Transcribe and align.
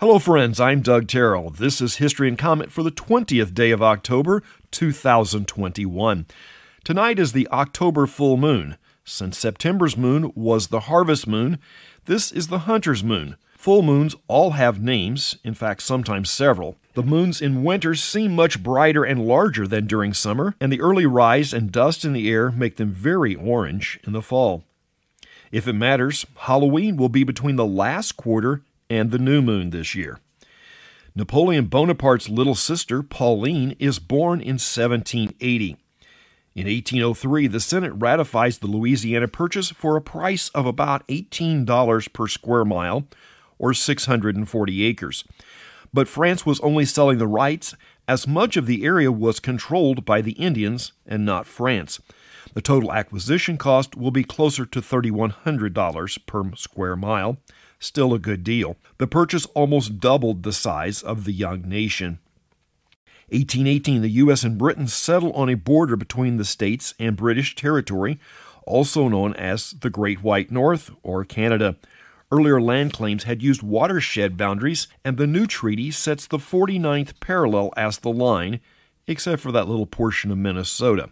Hello, 0.00 0.20
friends. 0.20 0.60
I'm 0.60 0.80
Doug 0.80 1.08
Terrell. 1.08 1.50
This 1.50 1.80
is 1.80 1.96
History 1.96 2.28
and 2.28 2.38
Comment 2.38 2.70
for 2.70 2.84
the 2.84 2.92
20th 2.92 3.52
day 3.52 3.72
of 3.72 3.82
October, 3.82 4.44
2021. 4.70 6.24
Tonight 6.84 7.18
is 7.18 7.32
the 7.32 7.48
October 7.48 8.06
full 8.06 8.36
moon. 8.36 8.76
Since 9.02 9.36
September's 9.36 9.96
moon 9.96 10.30
was 10.36 10.68
the 10.68 10.82
harvest 10.86 11.26
moon, 11.26 11.58
this 12.04 12.30
is 12.30 12.46
the 12.46 12.60
hunter's 12.60 13.02
moon. 13.02 13.34
Full 13.56 13.82
moons 13.82 14.14
all 14.28 14.52
have 14.52 14.80
names, 14.80 15.36
in 15.42 15.54
fact, 15.54 15.82
sometimes 15.82 16.30
several. 16.30 16.76
The 16.94 17.02
moons 17.02 17.42
in 17.42 17.64
winter 17.64 17.96
seem 17.96 18.36
much 18.36 18.62
brighter 18.62 19.02
and 19.02 19.26
larger 19.26 19.66
than 19.66 19.88
during 19.88 20.14
summer, 20.14 20.54
and 20.60 20.70
the 20.70 20.80
early 20.80 21.06
rise 21.06 21.52
and 21.52 21.72
dust 21.72 22.04
in 22.04 22.12
the 22.12 22.30
air 22.30 22.52
make 22.52 22.76
them 22.76 22.92
very 22.92 23.34
orange 23.34 23.98
in 24.06 24.12
the 24.12 24.22
fall. 24.22 24.62
If 25.50 25.66
it 25.66 25.72
matters, 25.72 26.24
Halloween 26.36 26.96
will 26.96 27.08
be 27.08 27.24
between 27.24 27.56
the 27.56 27.66
last 27.66 28.16
quarter 28.16 28.62
and 28.90 29.10
the 29.10 29.18
new 29.18 29.42
moon 29.42 29.70
this 29.70 29.94
year. 29.94 30.20
Napoleon 31.14 31.66
Bonaparte's 31.66 32.28
little 32.28 32.54
sister, 32.54 33.02
Pauline, 33.02 33.74
is 33.78 33.98
born 33.98 34.40
in 34.40 34.54
1780. 34.54 35.76
In 36.54 36.66
1803, 36.66 37.46
the 37.46 37.60
Senate 37.60 37.92
ratifies 37.94 38.58
the 38.58 38.66
Louisiana 38.66 39.28
Purchase 39.28 39.70
for 39.70 39.96
a 39.96 40.02
price 40.02 40.48
of 40.50 40.66
about 40.66 41.06
$18 41.08 42.12
per 42.12 42.26
square 42.28 42.64
mile, 42.64 43.06
or 43.58 43.74
640 43.74 44.84
acres. 44.84 45.24
But 45.92 46.08
France 46.08 46.44
was 46.44 46.60
only 46.60 46.84
selling 46.84 47.18
the 47.18 47.26
rights 47.26 47.74
as 48.06 48.26
much 48.26 48.56
of 48.56 48.66
the 48.66 48.84
area 48.84 49.12
was 49.12 49.40
controlled 49.40 50.04
by 50.04 50.20
the 50.20 50.32
Indians 50.32 50.92
and 51.06 51.24
not 51.24 51.46
France. 51.46 52.00
The 52.54 52.62
total 52.62 52.92
acquisition 52.92 53.58
cost 53.58 53.96
will 53.96 54.10
be 54.10 54.24
closer 54.24 54.64
to 54.66 54.80
$3,100 54.80 56.26
per 56.26 56.54
square 56.56 56.96
mile, 56.96 57.38
still 57.78 58.14
a 58.14 58.18
good 58.18 58.44
deal. 58.44 58.76
The 58.98 59.06
purchase 59.06 59.46
almost 59.54 60.00
doubled 60.00 60.42
the 60.42 60.52
size 60.52 61.02
of 61.02 61.24
the 61.24 61.32
young 61.32 61.62
nation. 61.68 62.18
1818, 63.30 64.00
the 64.00 64.08
U.S. 64.08 64.42
and 64.42 64.56
Britain 64.56 64.88
settle 64.88 65.32
on 65.32 65.50
a 65.50 65.54
border 65.54 65.96
between 65.96 66.38
the 66.38 66.44
states 66.44 66.94
and 66.98 67.16
British 67.16 67.54
territory, 67.54 68.18
also 68.66 69.08
known 69.08 69.34
as 69.34 69.72
the 69.72 69.90
Great 69.90 70.22
White 70.22 70.50
North 70.50 70.90
or 71.02 71.24
Canada. 71.24 71.76
Earlier 72.30 72.60
land 72.60 72.92
claims 72.92 73.24
had 73.24 73.42
used 73.42 73.62
watershed 73.62 74.36
boundaries, 74.36 74.88
and 75.04 75.16
the 75.16 75.26
new 75.26 75.46
treaty 75.46 75.90
sets 75.90 76.26
the 76.26 76.38
49th 76.38 77.20
parallel 77.20 77.72
as 77.76 77.98
the 77.98 78.12
line, 78.12 78.60
except 79.06 79.40
for 79.40 79.52
that 79.52 79.68
little 79.68 79.86
portion 79.86 80.30
of 80.30 80.38
Minnesota. 80.38 81.10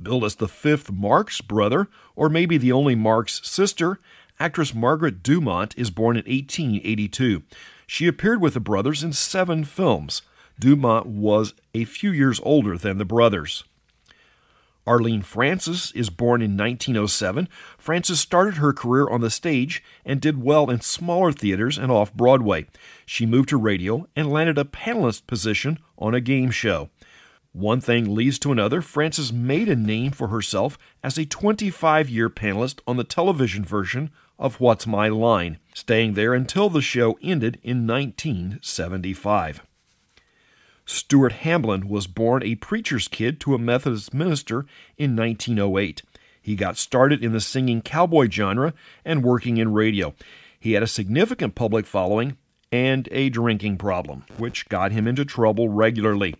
Billed 0.00 0.24
as 0.24 0.36
the 0.36 0.48
fifth 0.48 0.90
Marx 0.90 1.40
brother, 1.40 1.88
or 2.16 2.28
maybe 2.28 2.56
the 2.56 2.72
only 2.72 2.94
Marx 2.94 3.40
sister, 3.44 3.98
Actress 4.42 4.74
Margaret 4.74 5.22
Dumont 5.22 5.72
is 5.78 5.92
born 5.92 6.16
in 6.16 6.24
1882. 6.24 7.44
She 7.86 8.08
appeared 8.08 8.40
with 8.40 8.54
the 8.54 8.60
brothers 8.60 9.04
in 9.04 9.12
seven 9.12 9.62
films. 9.62 10.22
Dumont 10.58 11.06
was 11.06 11.54
a 11.74 11.84
few 11.84 12.10
years 12.10 12.40
older 12.42 12.76
than 12.76 12.98
the 12.98 13.04
brothers. 13.04 13.62
Arlene 14.84 15.22
Francis 15.22 15.92
is 15.92 16.10
born 16.10 16.42
in 16.42 16.56
1907. 16.56 17.48
Francis 17.78 18.18
started 18.18 18.54
her 18.54 18.72
career 18.72 19.08
on 19.08 19.20
the 19.20 19.30
stage 19.30 19.80
and 20.04 20.20
did 20.20 20.42
well 20.42 20.70
in 20.70 20.80
smaller 20.80 21.30
theaters 21.30 21.78
and 21.78 21.92
off 21.92 22.12
Broadway. 22.12 22.66
She 23.06 23.24
moved 23.24 23.50
to 23.50 23.56
radio 23.56 24.08
and 24.16 24.28
landed 24.28 24.58
a 24.58 24.64
panelist 24.64 25.28
position 25.28 25.78
on 25.96 26.16
a 26.16 26.20
game 26.20 26.50
show. 26.50 26.90
One 27.52 27.82
thing 27.82 28.14
leads 28.14 28.38
to 28.40 28.52
another. 28.52 28.80
Francis 28.80 29.30
made 29.30 29.68
a 29.68 29.76
name 29.76 30.12
for 30.12 30.28
herself 30.28 30.78
as 31.04 31.18
a 31.18 31.26
25 31.26 32.08
year 32.08 32.30
panelist 32.30 32.80
on 32.86 32.96
the 32.96 33.04
television 33.04 33.62
version 33.62 34.10
of 34.38 34.58
What's 34.58 34.86
My 34.86 35.08
Line, 35.08 35.58
staying 35.74 36.14
there 36.14 36.32
until 36.32 36.70
the 36.70 36.80
show 36.80 37.18
ended 37.22 37.60
in 37.62 37.86
1975. 37.86 39.62
Stuart 40.86 41.32
Hamblen 41.32 41.88
was 41.88 42.06
born 42.06 42.42
a 42.42 42.54
preacher's 42.56 43.06
kid 43.06 43.38
to 43.40 43.54
a 43.54 43.58
Methodist 43.58 44.14
minister 44.14 44.66
in 44.96 45.14
1908. 45.14 46.02
He 46.40 46.56
got 46.56 46.76
started 46.76 47.22
in 47.22 47.32
the 47.32 47.40
singing 47.40 47.82
cowboy 47.82 48.28
genre 48.30 48.72
and 49.04 49.22
working 49.22 49.58
in 49.58 49.72
radio. 49.72 50.14
He 50.58 50.72
had 50.72 50.82
a 50.82 50.88
significant 50.88 51.54
public 51.54 51.86
following 51.86 52.36
and 52.72 53.06
a 53.12 53.28
drinking 53.28 53.76
problem, 53.76 54.24
which 54.38 54.68
got 54.70 54.92
him 54.92 55.06
into 55.06 55.26
trouble 55.26 55.68
regularly. 55.68 56.34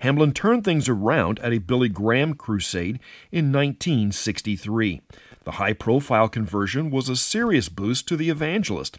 Hamblen 0.00 0.34
turned 0.34 0.62
things 0.62 0.86
around 0.86 1.38
at 1.40 1.54
a 1.54 1.58
Billy 1.58 1.88
Graham 1.88 2.34
crusade 2.34 3.00
in 3.32 3.50
1963. 3.50 5.00
The 5.44 5.52
high 5.52 5.72
profile 5.72 6.28
conversion 6.28 6.90
was 6.90 7.08
a 7.08 7.16
serious 7.16 7.70
boost 7.70 8.06
to 8.08 8.16
the 8.16 8.28
evangelist. 8.28 8.98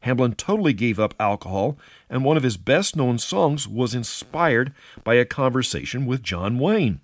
Hamblen 0.00 0.34
totally 0.34 0.72
gave 0.72 0.98
up 0.98 1.14
alcohol, 1.20 1.78
and 2.10 2.24
one 2.24 2.36
of 2.36 2.42
his 2.42 2.56
best 2.56 2.96
known 2.96 3.18
songs 3.18 3.68
was 3.68 3.94
inspired 3.94 4.74
by 5.04 5.14
a 5.14 5.24
conversation 5.24 6.04
with 6.04 6.22
John 6.22 6.58
Wayne. 6.58 7.00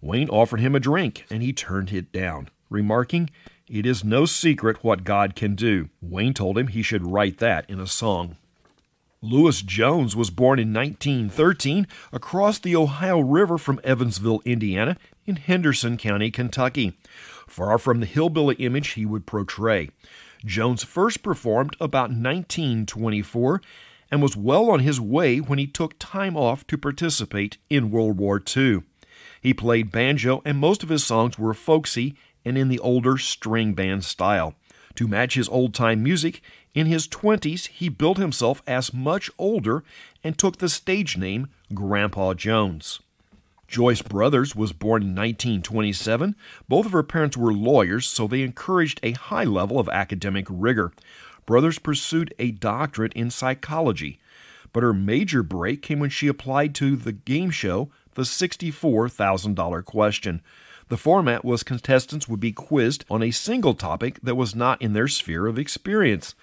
Wayne 0.00 0.30
offered 0.30 0.60
him 0.60 0.74
a 0.74 0.80
drink, 0.80 1.26
and 1.30 1.42
he 1.42 1.52
turned 1.52 1.92
it 1.92 2.12
down, 2.12 2.48
remarking, 2.70 3.28
It 3.68 3.84
is 3.84 4.04
no 4.04 4.24
secret 4.24 4.82
what 4.82 5.04
God 5.04 5.34
can 5.34 5.54
do. 5.54 5.90
Wayne 6.00 6.32
told 6.32 6.56
him 6.56 6.68
he 6.68 6.82
should 6.82 7.06
write 7.06 7.38
that 7.38 7.68
in 7.68 7.80
a 7.80 7.86
song. 7.86 8.36
Louis 9.22 9.62
Jones 9.62 10.16
was 10.16 10.30
born 10.30 10.58
in 10.58 10.74
1913 10.74 11.86
across 12.12 12.58
the 12.58 12.74
Ohio 12.76 13.20
River 13.20 13.56
from 13.56 13.80
Evansville, 13.84 14.42
Indiana, 14.44 14.96
in 15.24 15.36
Henderson 15.36 15.96
County, 15.96 16.30
Kentucky 16.30 16.98
far 17.52 17.78
from 17.78 18.00
the 18.00 18.06
hillbilly 18.06 18.54
image 18.56 18.90
he 18.90 19.06
would 19.06 19.26
portray. 19.26 19.90
Jones 20.44 20.82
first 20.82 21.22
performed 21.22 21.76
about 21.80 22.10
1924 22.10 23.62
and 24.10 24.22
was 24.22 24.36
well 24.36 24.70
on 24.70 24.80
his 24.80 25.00
way 25.00 25.38
when 25.38 25.58
he 25.58 25.66
took 25.66 25.98
time 25.98 26.36
off 26.36 26.66
to 26.66 26.76
participate 26.76 27.58
in 27.70 27.90
World 27.90 28.18
War 28.18 28.42
II. 28.56 28.82
He 29.40 29.54
played 29.54 29.92
banjo, 29.92 30.42
and 30.44 30.58
most 30.58 30.82
of 30.82 30.88
his 30.88 31.04
songs 31.04 31.38
were 31.38 31.54
folksy 31.54 32.16
and 32.44 32.58
in 32.58 32.68
the 32.68 32.78
older 32.80 33.18
string 33.18 33.74
band 33.74 34.04
style. 34.04 34.54
To 34.96 35.08
match 35.08 35.34
his 35.34 35.48
old 35.48 35.74
time 35.74 36.02
music, 36.02 36.42
in 36.74 36.86
his 36.86 37.08
20s 37.08 37.68
he 37.68 37.88
built 37.88 38.18
himself 38.18 38.62
as 38.66 38.92
much 38.92 39.30
older 39.38 39.84
and 40.22 40.36
took 40.36 40.58
the 40.58 40.68
stage 40.68 41.16
name 41.16 41.48
Grandpa 41.74 42.34
Jones. 42.34 43.00
Joyce 43.68 44.02
Brothers 44.02 44.54
was 44.54 44.74
born 44.74 45.00
in 45.00 45.08
1927. 45.14 46.36
Both 46.68 46.84
of 46.84 46.92
her 46.92 47.02
parents 47.02 47.38
were 47.38 47.54
lawyers, 47.54 48.06
so 48.06 48.26
they 48.26 48.42
encouraged 48.42 49.00
a 49.02 49.12
high 49.12 49.44
level 49.44 49.78
of 49.78 49.88
academic 49.88 50.46
rigor. 50.50 50.92
Brothers 51.46 51.78
pursued 51.78 52.34
a 52.38 52.50
doctorate 52.50 53.14
in 53.14 53.30
psychology, 53.30 54.20
but 54.74 54.82
her 54.82 54.92
major 54.92 55.42
break 55.42 55.80
came 55.80 56.00
when 56.00 56.10
she 56.10 56.28
applied 56.28 56.74
to 56.76 56.96
the 56.96 57.12
game 57.12 57.50
show 57.50 57.90
The 58.12 58.22
$64,000 58.22 59.84
Question. 59.86 60.42
The 60.92 60.98
format 60.98 61.42
was 61.42 61.62
contestants 61.62 62.28
would 62.28 62.38
be 62.38 62.52
quizzed 62.52 63.06
on 63.10 63.22
a 63.22 63.30
single 63.30 63.72
topic 63.72 64.20
that 64.22 64.34
was 64.34 64.54
not 64.54 64.82
in 64.82 64.92
their 64.92 65.08
sphere 65.08 65.46
of 65.46 65.58
experience. 65.58 66.34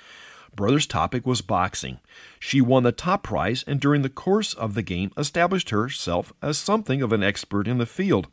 Brother's 0.55 0.87
topic 0.87 1.23
was 1.27 1.41
boxing. 1.41 1.99
She 2.39 2.59
won 2.59 2.81
the 2.81 2.91
top 2.91 3.21
prize 3.21 3.63
and 3.67 3.79
during 3.79 4.01
the 4.01 4.09
course 4.09 4.55
of 4.55 4.73
the 4.73 4.81
game 4.81 5.11
established 5.15 5.69
herself 5.69 6.33
as 6.41 6.57
something 6.57 7.03
of 7.03 7.13
an 7.13 7.21
expert 7.21 7.67
in 7.67 7.77
the 7.77 7.85
field. 7.85 8.27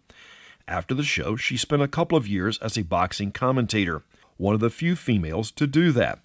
After 0.66 0.94
the 0.94 1.02
show, 1.02 1.36
she 1.36 1.58
spent 1.58 1.82
a 1.82 1.86
couple 1.86 2.16
of 2.16 2.26
years 2.26 2.56
as 2.60 2.78
a 2.78 2.82
boxing 2.82 3.30
commentator, 3.30 4.02
one 4.38 4.54
of 4.54 4.60
the 4.60 4.70
few 4.70 4.96
females 4.96 5.50
to 5.50 5.66
do 5.66 5.92
that. 5.92 6.20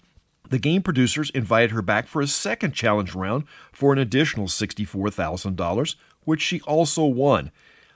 The 0.48 0.58
game 0.58 0.80
producers 0.80 1.28
invited 1.34 1.72
her 1.72 1.82
back 1.82 2.06
for 2.06 2.22
a 2.22 2.26
second 2.26 2.72
challenge 2.72 3.14
round 3.14 3.44
for 3.72 3.92
an 3.92 3.98
additional 3.98 4.46
$64,000, 4.46 5.96
which 6.24 6.40
she 6.40 6.62
also 6.62 7.04
won. 7.04 7.50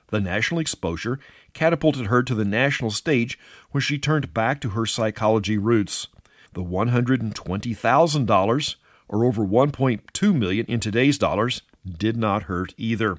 The 0.09 0.21
national 0.21 0.61
exposure 0.61 1.19
catapulted 1.53 2.07
her 2.07 2.23
to 2.23 2.35
the 2.35 2.45
national 2.45 2.91
stage 2.91 3.39
when 3.71 3.81
she 3.81 3.99
turned 3.99 4.33
back 4.33 4.61
to 4.61 4.71
her 4.71 4.87
psychology 4.87 5.59
roots. 5.59 6.07
The 6.53 6.63
$120,000 6.63 8.77
or 9.09 9.25
over 9.25 9.45
1.2 9.45 10.35
million 10.35 10.67
in 10.67 10.81
today's 10.81 11.19
dollars 11.19 11.63
did 11.87 12.17
not 12.17 12.45
hurt 12.45 12.75
either. 12.77 13.19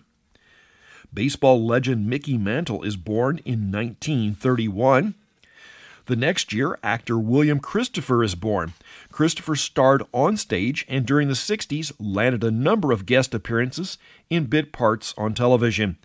Baseball 1.14 1.66
legend 1.66 2.08
Mickey 2.08 2.38
Mantle 2.38 2.84
is 2.84 2.98
born 2.98 3.40
in 3.46 3.72
1931. 3.72 5.16
The 6.06 6.16
next 6.16 6.54
year, 6.54 6.78
actor 6.84 7.18
William 7.18 7.60
Christopher 7.60 8.24
is 8.24 8.36
born. 8.36 8.74
Christopher 9.12 9.56
starred 9.56 10.04
on 10.14 10.38
stage 10.38 10.86
and 10.88 11.06
during 11.06 11.28
the 11.28 11.34
60s 11.34 11.92
landed 12.00 12.44
a 12.44 12.52
number 12.52 12.92
of 12.92 13.06
guest 13.06 13.34
appearances 13.34 13.98
in 14.30 14.46
bit 14.46 14.72
parts 14.72 15.14
on 15.18 15.34
television. 15.34 15.98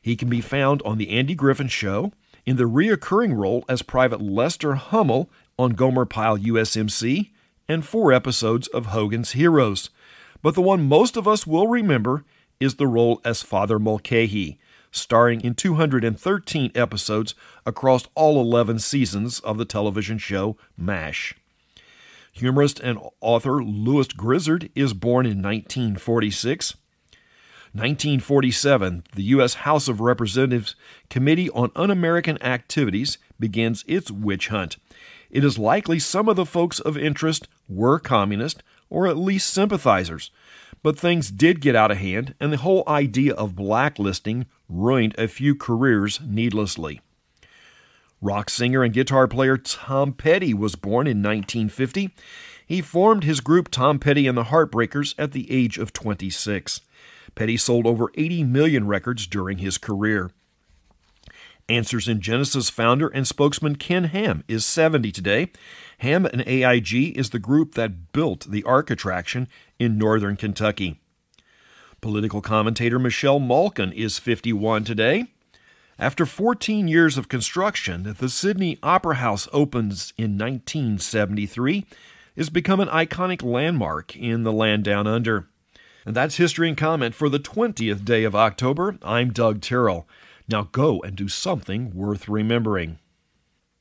He 0.00 0.16
can 0.16 0.28
be 0.28 0.40
found 0.40 0.82
on 0.82 0.98
The 0.98 1.10
Andy 1.10 1.34
Griffith 1.34 1.70
Show, 1.70 2.12
in 2.46 2.56
the 2.56 2.64
reoccurring 2.64 3.36
role 3.36 3.64
as 3.68 3.82
Private 3.82 4.22
Lester 4.22 4.74
Hummel 4.74 5.28
on 5.58 5.72
Gomer 5.72 6.06
Pyle 6.06 6.38
USMC, 6.38 7.30
and 7.68 7.84
four 7.84 8.12
episodes 8.12 8.68
of 8.68 8.86
Hogan's 8.86 9.32
Heroes. 9.32 9.90
But 10.40 10.54
the 10.54 10.62
one 10.62 10.88
most 10.88 11.16
of 11.16 11.28
us 11.28 11.46
will 11.46 11.68
remember 11.68 12.24
is 12.58 12.76
the 12.76 12.86
role 12.86 13.20
as 13.24 13.42
Father 13.42 13.78
Mulcahy, 13.78 14.58
starring 14.90 15.42
in 15.42 15.54
213 15.54 16.72
episodes 16.74 17.34
across 17.66 18.06
all 18.14 18.40
11 18.40 18.78
seasons 18.78 19.40
of 19.40 19.58
the 19.58 19.66
television 19.66 20.16
show 20.16 20.56
MASH. 20.76 21.34
Humorist 22.32 22.80
and 22.80 22.98
author 23.20 23.62
Lewis 23.62 24.08
Grizzard 24.08 24.70
is 24.74 24.94
born 24.94 25.26
in 25.26 25.42
1946. 25.42 26.76
1947, 27.78 29.04
the 29.14 29.22
U.S. 29.22 29.54
House 29.54 29.86
of 29.86 30.00
Representatives 30.00 30.74
Committee 31.08 31.48
on 31.50 31.70
Un 31.76 31.92
American 31.92 32.42
Activities 32.42 33.18
begins 33.38 33.84
its 33.86 34.10
witch 34.10 34.48
hunt. 34.48 34.78
It 35.30 35.44
is 35.44 35.58
likely 35.58 36.00
some 36.00 36.28
of 36.28 36.34
the 36.34 36.44
folks 36.44 36.80
of 36.80 36.98
interest 36.98 37.46
were 37.68 38.00
communist 38.00 38.64
or 38.90 39.06
at 39.06 39.16
least 39.16 39.54
sympathizers. 39.54 40.32
But 40.82 40.98
things 40.98 41.30
did 41.30 41.60
get 41.60 41.76
out 41.76 41.92
of 41.92 41.98
hand, 41.98 42.34
and 42.40 42.52
the 42.52 42.56
whole 42.56 42.82
idea 42.88 43.34
of 43.34 43.54
blacklisting 43.54 44.46
ruined 44.68 45.14
a 45.16 45.28
few 45.28 45.54
careers 45.54 46.20
needlessly. 46.24 47.00
Rock 48.20 48.50
singer 48.50 48.82
and 48.82 48.92
guitar 48.92 49.28
player 49.28 49.56
Tom 49.56 50.12
Petty 50.12 50.52
was 50.52 50.74
born 50.74 51.06
in 51.06 51.18
1950. 51.18 52.12
He 52.66 52.80
formed 52.80 53.22
his 53.22 53.40
group 53.40 53.70
Tom 53.70 54.00
Petty 54.00 54.26
and 54.26 54.36
the 54.36 54.44
Heartbreakers 54.44 55.14
at 55.16 55.30
the 55.30 55.48
age 55.50 55.78
of 55.78 55.92
26. 55.92 56.80
Petty 57.38 57.56
sold 57.56 57.86
over 57.86 58.10
80 58.16 58.42
million 58.42 58.88
records 58.88 59.24
during 59.28 59.58
his 59.58 59.78
career. 59.78 60.32
Answers 61.68 62.08
in 62.08 62.20
Genesis 62.20 62.68
founder 62.68 63.06
and 63.06 63.28
spokesman 63.28 63.76
Ken 63.76 64.04
Ham 64.04 64.42
is 64.48 64.66
70 64.66 65.12
today. 65.12 65.52
Ham 65.98 66.26
and 66.26 66.42
AIG 66.48 67.16
is 67.16 67.30
the 67.30 67.38
group 67.38 67.74
that 67.74 68.10
built 68.10 68.50
the 68.50 68.64
Ark 68.64 68.90
attraction 68.90 69.46
in 69.78 69.96
northern 69.96 70.34
Kentucky. 70.34 70.98
Political 72.00 72.40
commentator 72.40 72.98
Michelle 72.98 73.38
Malkin 73.38 73.92
is 73.92 74.18
51 74.18 74.82
today. 74.82 75.26
After 75.96 76.26
14 76.26 76.88
years 76.88 77.16
of 77.16 77.28
construction, 77.28 78.16
the 78.18 78.28
Sydney 78.28 78.80
Opera 78.82 79.14
House 79.14 79.46
opens 79.52 80.12
in 80.18 80.36
1973 80.36 81.86
is 82.34 82.50
become 82.50 82.80
an 82.80 82.88
iconic 82.88 83.44
landmark 83.44 84.16
in 84.16 84.42
the 84.42 84.52
land 84.52 84.82
down 84.82 85.06
under. 85.06 85.46
And 86.08 86.16
that's 86.16 86.36
history 86.36 86.70
and 86.70 86.74
comment 86.74 87.14
for 87.14 87.28
the 87.28 87.38
20th 87.38 88.02
day 88.02 88.24
of 88.24 88.34
October. 88.34 88.96
I'm 89.02 89.30
Doug 89.30 89.60
Terrell. 89.60 90.08
Now 90.48 90.70
go 90.72 91.02
and 91.02 91.14
do 91.14 91.28
something 91.28 91.94
worth 91.94 92.30
remembering. 92.30 92.98